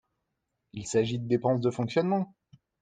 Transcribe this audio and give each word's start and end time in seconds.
Il 0.73 0.87
s’agit 0.87 1.19
de 1.19 1.27
dépenses 1.27 1.61
de 1.61 1.69
fonctionnement. 1.69 2.33